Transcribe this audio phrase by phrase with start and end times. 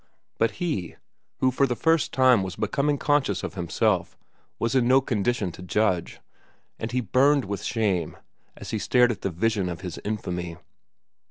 [0.39, 0.95] But he,
[1.41, 4.17] who for the first time was becoming conscious of himself,
[4.57, 6.19] was in no condition to judge,
[6.79, 8.17] and he burned with shame
[8.57, 10.57] as he stared at the vision of his infamy.